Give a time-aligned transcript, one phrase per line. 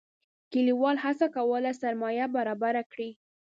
[0.51, 3.09] کلیوالو هڅه کوله سرسایه برابره کړي.